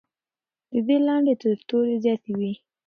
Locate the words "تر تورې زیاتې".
1.41-2.31